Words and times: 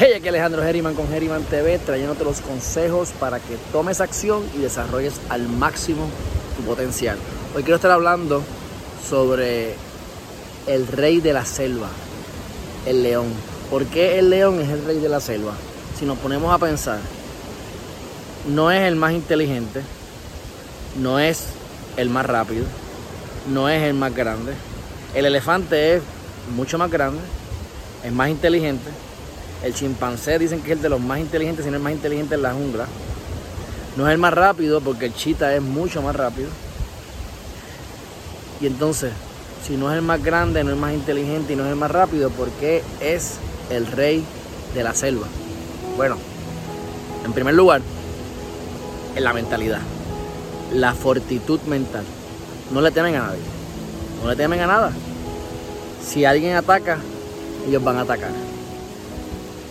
Hey, 0.00 0.12
aquí 0.14 0.28
Alejandro 0.28 0.62
Geriman 0.62 0.94
con 0.94 1.08
Geriman 1.08 1.42
TV, 1.42 1.76
trayéndote 1.80 2.22
los 2.22 2.40
consejos 2.40 3.10
para 3.18 3.40
que 3.40 3.56
tomes 3.72 4.00
acción 4.00 4.44
y 4.56 4.58
desarrolles 4.58 5.20
al 5.28 5.48
máximo 5.48 6.08
tu 6.56 6.62
potencial. 6.62 7.18
Hoy 7.52 7.64
quiero 7.64 7.74
estar 7.74 7.90
hablando 7.90 8.44
sobre 9.04 9.74
el 10.68 10.86
rey 10.86 11.20
de 11.20 11.32
la 11.32 11.44
selva, 11.44 11.88
el 12.86 13.02
león. 13.02 13.26
¿Por 13.70 13.86
qué 13.86 14.20
el 14.20 14.30
león 14.30 14.60
es 14.60 14.68
el 14.68 14.84
rey 14.84 15.00
de 15.00 15.08
la 15.08 15.18
selva? 15.18 15.54
Si 15.98 16.04
nos 16.04 16.16
ponemos 16.18 16.54
a 16.54 16.58
pensar, 16.58 17.00
no 18.46 18.70
es 18.70 18.82
el 18.82 18.94
más 18.94 19.14
inteligente, 19.14 19.82
no 21.02 21.18
es 21.18 21.46
el 21.96 22.08
más 22.08 22.24
rápido, 22.24 22.66
no 23.52 23.68
es 23.68 23.82
el 23.82 23.94
más 23.94 24.14
grande. 24.14 24.52
El 25.12 25.26
elefante 25.26 25.96
es 25.96 26.02
mucho 26.54 26.78
más 26.78 26.88
grande, 26.88 27.18
es 28.04 28.12
más 28.12 28.28
inteligente 28.28 29.07
el 29.62 29.74
chimpancé 29.74 30.38
dicen 30.38 30.60
que 30.60 30.72
es 30.72 30.76
el 30.76 30.82
de 30.82 30.88
los 30.88 31.00
más 31.00 31.18
inteligentes, 31.18 31.64
si 31.64 31.70
no 31.70 31.76
el 31.76 31.82
más 31.82 31.92
inteligente 31.92 32.34
en 32.36 32.42
la 32.42 32.52
jungla. 32.52 32.86
No 33.96 34.06
es 34.06 34.12
el 34.12 34.18
más 34.18 34.32
rápido 34.32 34.80
porque 34.80 35.06
el 35.06 35.14
chita 35.14 35.54
es 35.54 35.62
mucho 35.62 36.02
más 36.02 36.14
rápido. 36.14 36.48
Y 38.60 38.66
entonces, 38.66 39.12
si 39.66 39.76
no 39.76 39.90
es 39.90 39.96
el 39.96 40.02
más 40.02 40.22
grande, 40.22 40.62
no 40.62 40.70
es 40.70 40.74
el 40.74 40.80
más 40.80 40.92
inteligente 40.92 41.52
y 41.52 41.56
no 41.56 41.64
es 41.64 41.70
el 41.70 41.76
más 41.76 41.90
rápido, 41.90 42.30
¿por 42.30 42.48
qué 42.52 42.82
es 43.00 43.34
el 43.70 43.86
rey 43.86 44.24
de 44.74 44.82
la 44.84 44.94
selva? 44.94 45.26
Bueno, 45.96 46.16
en 47.24 47.32
primer 47.32 47.54
lugar, 47.54 47.82
en 49.16 49.24
la 49.24 49.32
mentalidad, 49.32 49.80
la 50.72 50.94
fortitud 50.94 51.60
mental. 51.62 52.04
No 52.70 52.80
le 52.80 52.90
temen 52.90 53.16
a 53.16 53.26
nadie, 53.26 53.40
no 54.22 54.28
le 54.28 54.36
temen 54.36 54.60
a 54.60 54.66
nada. 54.66 54.92
Si 56.04 56.24
alguien 56.24 56.54
ataca, 56.54 56.98
ellos 57.66 57.82
van 57.82 57.96
a 57.96 58.02
atacar. 58.02 58.30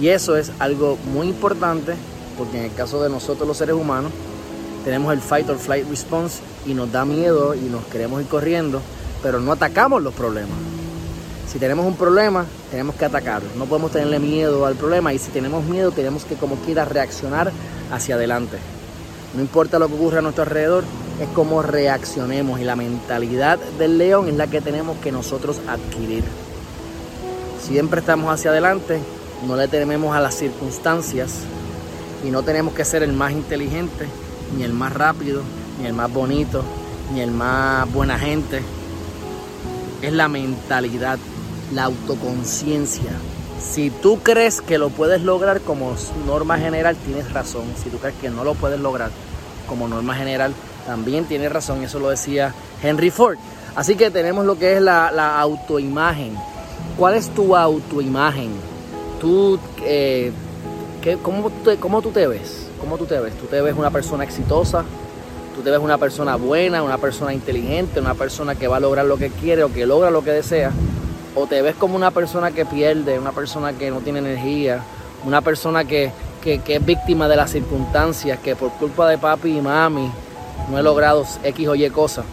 Y 0.00 0.08
eso 0.08 0.36
es 0.36 0.50
algo 0.58 0.98
muy 1.12 1.28
importante 1.28 1.94
porque 2.36 2.58
en 2.58 2.64
el 2.64 2.74
caso 2.74 3.02
de 3.02 3.08
nosotros 3.08 3.46
los 3.46 3.56
seres 3.56 3.74
humanos 3.74 4.10
tenemos 4.84 5.12
el 5.12 5.20
fight 5.20 5.48
or 5.48 5.58
flight 5.58 5.88
response 5.88 6.42
y 6.66 6.74
nos 6.74 6.90
da 6.90 7.04
miedo 7.04 7.54
y 7.54 7.60
nos 7.70 7.84
queremos 7.84 8.20
ir 8.20 8.28
corriendo, 8.28 8.82
pero 9.22 9.40
no 9.40 9.52
atacamos 9.52 10.02
los 10.02 10.12
problemas. 10.14 10.58
Si 11.50 11.58
tenemos 11.58 11.86
un 11.86 11.96
problema, 11.96 12.44
tenemos 12.70 12.96
que 12.96 13.04
atacarlo. 13.04 13.48
No 13.56 13.66
podemos 13.66 13.92
tenerle 13.92 14.18
miedo 14.18 14.66
al 14.66 14.74
problema 14.74 15.14
y 15.14 15.18
si 15.18 15.30
tenemos 15.30 15.64
miedo, 15.64 15.92
tenemos 15.92 16.24
que 16.24 16.34
como 16.34 16.56
quiera 16.56 16.84
reaccionar 16.84 17.52
hacia 17.92 18.16
adelante. 18.16 18.58
No 19.34 19.40
importa 19.40 19.78
lo 19.78 19.88
que 19.88 19.94
ocurra 19.94 20.18
a 20.18 20.22
nuestro 20.22 20.42
alrededor, 20.42 20.84
es 21.20 21.28
como 21.28 21.62
reaccionemos 21.62 22.60
y 22.60 22.64
la 22.64 22.76
mentalidad 22.76 23.58
del 23.78 23.98
león 23.98 24.28
es 24.28 24.34
la 24.34 24.48
que 24.48 24.60
tenemos 24.60 24.98
que 24.98 25.12
nosotros 25.12 25.60
adquirir. 25.68 26.24
Siempre 27.62 28.00
estamos 28.00 28.32
hacia 28.32 28.50
adelante 28.50 29.00
no 29.46 29.56
le 29.56 29.68
tememos 29.68 30.16
a 30.16 30.20
las 30.20 30.34
circunstancias 30.34 31.40
y 32.24 32.30
no 32.30 32.42
tenemos 32.42 32.74
que 32.74 32.84
ser 32.84 33.02
el 33.02 33.12
más 33.12 33.32
inteligente, 33.32 34.06
ni 34.56 34.62
el 34.62 34.72
más 34.72 34.92
rápido, 34.92 35.42
ni 35.78 35.86
el 35.86 35.92
más 35.92 36.10
bonito, 36.12 36.62
ni 37.12 37.20
el 37.20 37.30
más 37.30 37.90
buena 37.92 38.18
gente. 38.18 38.62
Es 40.00 40.12
la 40.12 40.28
mentalidad, 40.28 41.18
la 41.72 41.84
autoconciencia. 41.84 43.10
Si 43.60 43.90
tú 43.90 44.20
crees 44.22 44.60
que 44.60 44.78
lo 44.78 44.90
puedes 44.90 45.22
lograr 45.22 45.60
como 45.60 45.94
norma 46.26 46.58
general, 46.58 46.96
tienes 46.96 47.32
razón. 47.32 47.64
Si 47.82 47.90
tú 47.90 47.98
crees 47.98 48.16
que 48.16 48.30
no 48.30 48.44
lo 48.44 48.54
puedes 48.54 48.80
lograr 48.80 49.10
como 49.68 49.88
norma 49.88 50.14
general, 50.14 50.54
también 50.86 51.24
tienes 51.24 51.52
razón. 51.52 51.82
Eso 51.82 51.98
lo 51.98 52.10
decía 52.10 52.54
Henry 52.82 53.10
Ford. 53.10 53.36
Así 53.74 53.96
que 53.96 54.10
tenemos 54.10 54.46
lo 54.46 54.58
que 54.58 54.74
es 54.76 54.82
la, 54.82 55.10
la 55.10 55.40
autoimagen. 55.40 56.36
¿Cuál 56.96 57.14
es 57.14 57.28
tu 57.30 57.56
autoimagen? 57.56 58.73
Eh, 59.82 60.32
cómo, 61.22 61.50
tú 62.02 62.10
te 62.10 62.26
ves? 62.26 62.68
¿Cómo 62.80 62.98
tú 62.98 63.06
te 63.06 63.18
ves? 63.18 63.34
¿Tú 63.38 63.46
te 63.46 63.60
ves 63.60 63.74
una 63.76 63.90
persona 63.90 64.24
exitosa? 64.24 64.84
¿Tú 65.54 65.62
te 65.62 65.70
ves 65.70 65.80
una 65.80 65.98
persona 65.98 66.36
buena, 66.36 66.82
una 66.82 66.98
persona 66.98 67.32
inteligente, 67.32 68.00
una 68.00 68.14
persona 68.14 68.54
que 68.54 68.68
va 68.68 68.76
a 68.76 68.80
lograr 68.80 69.06
lo 69.06 69.16
que 69.16 69.30
quiere 69.30 69.62
o 69.62 69.72
que 69.72 69.86
logra 69.86 70.10
lo 70.10 70.22
que 70.22 70.32
desea? 70.32 70.72
¿O 71.34 71.46
te 71.46 71.62
ves 71.62 71.74
como 71.76 71.96
una 71.96 72.10
persona 72.10 72.50
que 72.50 72.66
pierde, 72.66 73.18
una 73.18 73.32
persona 73.32 73.72
que 73.72 73.90
no 73.90 74.00
tiene 74.00 74.18
energía, 74.18 74.82
una 75.24 75.40
persona 75.40 75.84
que, 75.84 76.12
es 76.44 76.86
víctima 76.86 77.26
de 77.28 77.36
las 77.36 77.50
circunstancias, 77.50 78.38
que 78.40 78.54
por 78.54 78.72
culpa 78.72 79.08
de 79.08 79.16
papi 79.16 79.56
y 79.56 79.60
mami 79.62 80.10
no 80.70 80.78
he 80.78 80.82
logrado 80.82 81.24
X 81.42 81.68
o 81.68 81.74
Y 81.74 81.88
cosas? 81.90 82.26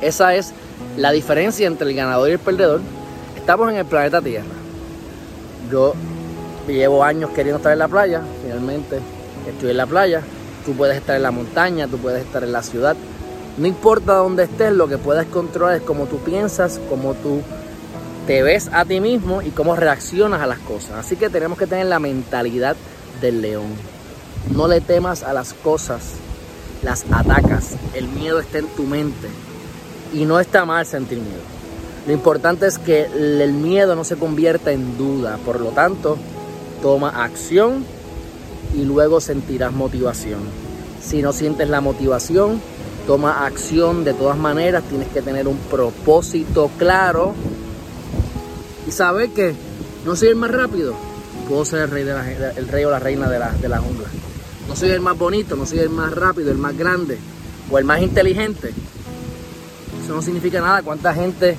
Esa 0.00 0.34
es 0.34 0.52
la 0.96 1.10
diferencia 1.10 1.66
entre 1.66 1.88
el 1.90 1.96
ganador 1.96 2.28
y 2.28 2.32
el 2.32 2.38
perdedor. 2.38 2.80
Estamos 3.36 3.70
en 3.70 3.78
el 3.78 3.86
planeta 3.86 4.20
Tierra 4.20 4.61
yo 5.70 5.94
llevo 6.66 7.02
años 7.04 7.30
queriendo 7.30 7.58
estar 7.58 7.72
en 7.72 7.78
la 7.78 7.88
playa, 7.88 8.22
finalmente 8.42 9.00
estoy 9.48 9.70
en 9.70 9.76
la 9.76 9.86
playa. 9.86 10.22
Tú 10.64 10.74
puedes 10.74 10.96
estar 10.96 11.16
en 11.16 11.22
la 11.22 11.32
montaña, 11.32 11.88
tú 11.88 11.98
puedes 11.98 12.24
estar 12.24 12.44
en 12.44 12.52
la 12.52 12.62
ciudad. 12.62 12.96
No 13.58 13.66
importa 13.66 14.14
dónde 14.14 14.44
estés, 14.44 14.72
lo 14.72 14.88
que 14.88 14.96
puedes 14.96 15.26
controlar 15.26 15.76
es 15.76 15.82
cómo 15.82 16.06
tú 16.06 16.18
piensas, 16.18 16.80
cómo 16.88 17.14
tú 17.14 17.42
te 18.26 18.42
ves 18.42 18.70
a 18.72 18.84
ti 18.84 19.00
mismo 19.00 19.42
y 19.42 19.50
cómo 19.50 19.74
reaccionas 19.74 20.40
a 20.40 20.46
las 20.46 20.60
cosas. 20.60 20.92
Así 20.92 21.16
que 21.16 21.28
tenemos 21.28 21.58
que 21.58 21.66
tener 21.66 21.86
la 21.86 21.98
mentalidad 21.98 22.76
del 23.20 23.42
león. 23.42 23.74
No 24.54 24.68
le 24.68 24.80
temas 24.80 25.22
a 25.22 25.32
las 25.32 25.52
cosas, 25.54 26.12
las 26.82 27.04
atacas. 27.10 27.76
El 27.94 28.08
miedo 28.08 28.38
está 28.40 28.58
en 28.58 28.68
tu 28.68 28.84
mente. 28.84 29.28
Y 30.12 30.24
no 30.24 30.38
está 30.40 30.64
mal 30.64 30.86
sentir 30.86 31.18
miedo. 31.18 31.40
Lo 32.06 32.12
importante 32.12 32.66
es 32.66 32.78
que 32.78 33.04
el 33.04 33.52
miedo 33.52 33.94
no 33.94 34.04
se 34.04 34.16
convierta 34.16 34.72
en 34.72 34.98
duda. 34.98 35.38
Por 35.44 35.60
lo 35.60 35.70
tanto, 35.70 36.18
toma 36.82 37.24
acción 37.24 37.84
y 38.74 38.84
luego 38.84 39.20
sentirás 39.20 39.72
motivación. 39.72 40.40
Si 41.00 41.22
no 41.22 41.32
sientes 41.32 41.68
la 41.68 41.80
motivación, 41.80 42.60
toma 43.06 43.46
acción 43.46 44.04
de 44.04 44.14
todas 44.14 44.36
maneras. 44.36 44.82
Tienes 44.88 45.08
que 45.08 45.22
tener 45.22 45.46
un 45.46 45.58
propósito 45.58 46.70
claro 46.76 47.34
y 48.86 48.90
saber 48.90 49.30
que 49.30 49.54
no 50.04 50.16
soy 50.16 50.28
el 50.28 50.36
más 50.36 50.50
rápido, 50.50 50.94
puedo 51.48 51.64
ser 51.64 51.82
el 51.82 51.90
rey, 51.90 52.02
de 52.02 52.14
el 52.56 52.66
rey 52.66 52.84
o 52.84 52.90
la 52.90 52.98
reina 52.98 53.28
de 53.28 53.38
la, 53.38 53.52
de 53.52 53.68
la 53.68 53.78
jungla. 53.78 54.08
No 54.66 54.74
soy 54.74 54.90
el 54.90 55.00
más 55.00 55.16
bonito, 55.16 55.54
no 55.54 55.66
soy 55.66 55.78
el 55.78 55.90
más 55.90 56.12
rápido, 56.12 56.50
el 56.50 56.58
más 56.58 56.76
grande 56.76 57.18
o 57.70 57.78
el 57.78 57.84
más 57.84 58.02
inteligente. 58.02 58.72
Eso 60.02 60.14
no 60.14 60.22
significa 60.22 60.60
nada. 60.60 60.82
¿Cuánta 60.82 61.14
gente 61.14 61.56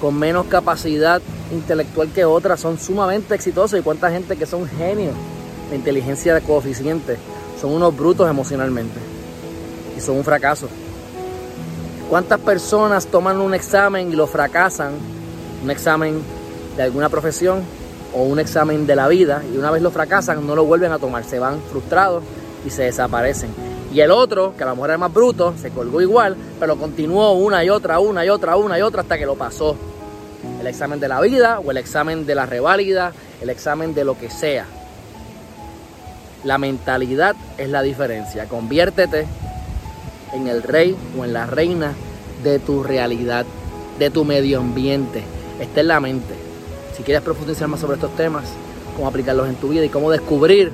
con 0.00 0.18
menos 0.18 0.46
capacidad 0.46 1.22
intelectual 1.52 2.08
que 2.08 2.24
otras 2.24 2.60
son 2.60 2.78
sumamente 2.78 3.34
exitosos 3.34 3.78
y 3.78 3.82
cuánta 3.82 4.10
gente 4.10 4.36
que 4.36 4.46
son 4.46 4.68
genios 4.68 5.14
de 5.70 5.76
inteligencia 5.76 6.40
coeficiente 6.40 7.16
son 7.60 7.72
unos 7.72 7.96
brutos 7.96 8.28
emocionalmente 8.28 8.98
y 9.96 10.00
son 10.00 10.16
un 10.16 10.24
fracaso. 10.24 10.68
¿Cuántas 12.08 12.38
personas 12.40 13.06
toman 13.06 13.40
un 13.40 13.54
examen 13.54 14.12
y 14.12 14.16
lo 14.16 14.26
fracasan? 14.26 14.92
Un 15.64 15.70
examen 15.70 16.20
de 16.76 16.82
alguna 16.82 17.08
profesión 17.08 17.62
o 18.14 18.22
un 18.22 18.38
examen 18.38 18.86
de 18.86 18.94
la 18.94 19.08
vida 19.08 19.42
y 19.52 19.56
una 19.56 19.70
vez 19.70 19.82
lo 19.82 19.90
fracasan 19.90 20.46
no 20.46 20.54
lo 20.54 20.64
vuelven 20.64 20.92
a 20.92 20.98
tomar, 20.98 21.24
se 21.24 21.38
van 21.38 21.60
frustrados 21.70 22.22
y 22.64 22.70
se 22.70 22.84
desaparecen. 22.84 23.65
Y 23.92 24.00
el 24.00 24.10
otro, 24.10 24.54
que 24.56 24.64
a 24.64 24.66
lo 24.66 24.74
mejor 24.74 24.90
era 24.90 24.98
más 24.98 25.12
bruto, 25.12 25.54
se 25.60 25.70
colgó 25.70 26.00
igual, 26.00 26.36
pero 26.58 26.76
continuó 26.76 27.32
una 27.32 27.64
y 27.64 27.70
otra, 27.70 27.98
una 27.98 28.24
y 28.24 28.28
otra, 28.28 28.56
una 28.56 28.78
y 28.78 28.82
otra 28.82 29.02
hasta 29.02 29.16
que 29.16 29.26
lo 29.26 29.36
pasó. 29.36 29.76
El 30.60 30.66
examen 30.66 31.00
de 31.00 31.08
la 31.08 31.20
vida 31.20 31.60
o 31.60 31.70
el 31.70 31.76
examen 31.76 32.26
de 32.26 32.34
la 32.34 32.46
reválida, 32.46 33.12
el 33.40 33.50
examen 33.50 33.94
de 33.94 34.04
lo 34.04 34.18
que 34.18 34.30
sea. 34.30 34.66
La 36.44 36.58
mentalidad 36.58 37.34
es 37.58 37.68
la 37.68 37.82
diferencia. 37.82 38.46
Conviértete 38.46 39.26
en 40.32 40.48
el 40.48 40.62
rey 40.62 40.96
o 41.18 41.24
en 41.24 41.32
la 41.32 41.46
reina 41.46 41.94
de 42.42 42.58
tu 42.58 42.82
realidad, 42.82 43.46
de 43.98 44.10
tu 44.10 44.24
medio 44.24 44.60
ambiente. 44.60 45.22
Está 45.60 45.80
en 45.80 45.88
la 45.88 46.00
mente. 46.00 46.34
Si 46.96 47.02
quieres 47.02 47.22
profundizar 47.22 47.68
más 47.68 47.80
sobre 47.80 47.94
estos 47.94 48.14
temas, 48.16 48.44
cómo 48.94 49.08
aplicarlos 49.08 49.48
en 49.48 49.56
tu 49.56 49.68
vida 49.68 49.84
y 49.84 49.88
cómo 49.88 50.10
descubrir 50.10 50.72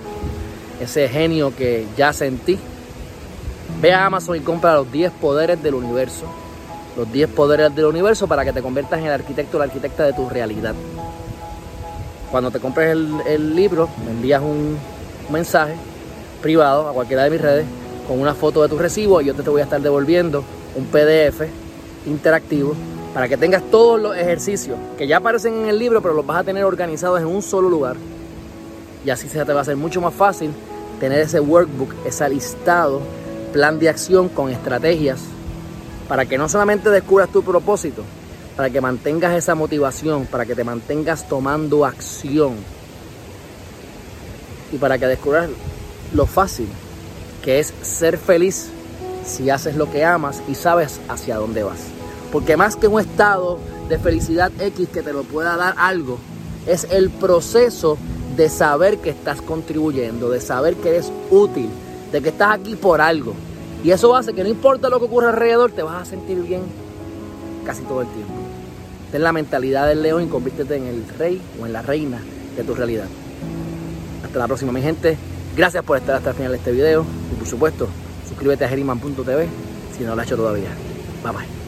ese 0.80 1.08
genio 1.08 1.54
que 1.54 1.86
yace 1.96 2.26
en 2.26 2.38
Ve 3.82 3.92
a 3.92 4.06
Amazon 4.06 4.36
y 4.36 4.40
compra 4.40 4.76
los 4.76 4.92
10 4.92 5.10
poderes 5.14 5.60
del 5.60 5.74
universo. 5.74 6.24
Los 6.96 7.12
10 7.12 7.30
poderes 7.30 7.74
del 7.74 7.86
universo 7.86 8.28
para 8.28 8.44
que 8.44 8.52
te 8.52 8.62
conviertas 8.62 9.00
en 9.00 9.06
el 9.06 9.12
arquitecto 9.12 9.56
o 9.56 9.58
la 9.58 9.64
arquitecta 9.64 10.04
de 10.04 10.12
tu 10.12 10.28
realidad. 10.28 10.72
Cuando 12.30 12.52
te 12.52 12.60
compres 12.60 12.96
el, 13.26 13.56
libro, 13.56 13.88
me 14.04 14.12
envías 14.12 14.40
un, 14.40 14.78
mensaje 15.30 15.74
privado 16.40 16.88
a 16.88 16.92
cualquiera 16.92 17.24
de 17.24 17.30
mis 17.30 17.40
redes 17.40 17.66
con 18.06 18.20
una 18.20 18.34
foto 18.34 18.62
de 18.62 18.68
tu 18.68 18.78
recibo 18.78 19.20
y 19.20 19.24
yo 19.24 19.34
te, 19.34 19.42
te 19.42 19.50
voy 19.50 19.60
a 19.60 19.64
estar 19.64 19.80
devolviendo 19.80 20.44
un 20.76 20.84
PDF 20.86 21.42
interactivo 22.06 22.74
para 23.14 23.28
que 23.28 23.36
tengas 23.36 23.62
todos 23.70 24.00
los 24.00 24.16
ejercicios 24.16 24.78
que 24.96 25.08
ya 25.08 25.16
aparecen 25.16 25.54
en 25.54 25.68
el 25.68 25.78
libro, 25.78 26.00
pero 26.00 26.14
los 26.14 26.24
vas 26.24 26.38
a 26.38 26.44
tener 26.44 26.64
organizados 26.64 27.20
en 27.20 27.26
un 27.26 27.42
solo 27.42 27.68
lugar. 27.68 27.96
Y 29.04 29.10
así 29.10 29.28
se 29.28 29.44
te 29.44 29.52
va 29.52 29.58
a 29.58 29.62
hacer 29.62 29.76
mucho 29.76 30.00
más 30.00 30.14
fácil 30.14 30.52
tener 31.00 31.18
ese 31.18 31.40
workbook, 31.40 31.92
ese 32.04 32.28
listado 32.28 33.00
plan 33.52 33.78
de 33.78 33.88
acción 33.88 34.28
con 34.28 34.50
estrategias 34.50 35.20
para 36.08 36.26
que 36.26 36.38
no 36.38 36.48
solamente 36.48 36.90
descubras 36.90 37.28
tu 37.30 37.42
propósito, 37.42 38.02
para 38.56 38.70
que 38.70 38.80
mantengas 38.80 39.34
esa 39.34 39.54
motivación, 39.54 40.26
para 40.26 40.44
que 40.44 40.54
te 40.54 40.64
mantengas 40.64 41.28
tomando 41.28 41.84
acción. 41.84 42.54
y 44.72 44.78
para 44.78 44.96
que 44.96 45.06
descubras 45.06 45.50
lo 46.14 46.24
fácil 46.24 46.66
que 47.42 47.58
es 47.58 47.74
ser 47.82 48.16
feliz 48.16 48.68
si 49.24 49.50
haces 49.50 49.76
lo 49.76 49.90
que 49.90 50.04
amas 50.04 50.42
y 50.48 50.54
sabes 50.54 50.98
hacia 51.08 51.36
dónde 51.36 51.62
vas. 51.62 51.80
Porque 52.32 52.56
más 52.56 52.76
que 52.76 52.88
un 52.88 52.98
estado 52.98 53.58
de 53.88 53.98
felicidad 53.98 54.50
X 54.58 54.88
que 54.88 55.02
te 55.02 55.12
lo 55.12 55.24
pueda 55.24 55.56
dar 55.56 55.74
algo, 55.76 56.18
es 56.66 56.86
el 56.90 57.10
proceso 57.10 57.98
de 58.36 58.48
saber 58.48 58.98
que 58.98 59.10
estás 59.10 59.42
contribuyendo, 59.42 60.30
de 60.30 60.40
saber 60.40 60.76
que 60.76 60.90
eres 60.90 61.12
útil, 61.30 61.68
de 62.12 62.20
que 62.20 62.28
estás 62.28 62.52
aquí 62.52 62.76
por 62.76 63.00
algo. 63.00 63.34
Y 63.82 63.90
eso 63.90 64.14
hace 64.14 64.32
que 64.32 64.42
no 64.44 64.48
importa 64.48 64.88
lo 64.88 64.98
que 64.98 65.06
ocurra 65.06 65.30
alrededor, 65.30 65.72
te 65.72 65.82
vas 65.82 66.02
a 66.02 66.04
sentir 66.04 66.38
bien 66.42 66.62
casi 67.64 67.82
todo 67.82 68.02
el 68.02 68.08
tiempo. 68.08 68.32
Ten 69.10 69.22
la 69.22 69.32
mentalidad 69.32 69.88
del 69.88 70.02
león 70.02 70.24
y 70.24 70.26
convístete 70.28 70.76
en 70.76 70.86
el 70.86 71.04
rey 71.18 71.40
o 71.60 71.66
en 71.66 71.72
la 71.72 71.82
reina 71.82 72.20
de 72.56 72.64
tu 72.64 72.74
realidad. 72.74 73.06
Hasta 74.24 74.38
la 74.38 74.46
próxima, 74.46 74.72
mi 74.72 74.82
gente. 74.82 75.16
Gracias 75.56 75.84
por 75.84 75.98
estar 75.98 76.14
hasta 76.14 76.30
el 76.30 76.36
final 76.36 76.52
de 76.52 76.58
este 76.58 76.72
video. 76.72 77.04
Y 77.32 77.38
por 77.38 77.48
supuesto, 77.48 77.88
suscríbete 78.28 78.64
a 78.64 78.68
geriman.tv 78.68 79.48
si 79.96 80.04
no 80.04 80.14
lo 80.14 80.20
has 80.20 80.26
hecho 80.26 80.36
todavía. 80.36 80.70
Bye 81.22 81.32
bye. 81.32 81.61